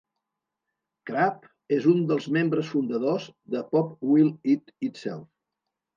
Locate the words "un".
1.93-2.01